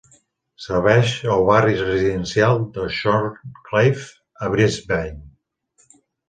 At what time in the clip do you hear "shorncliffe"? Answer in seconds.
2.95-4.09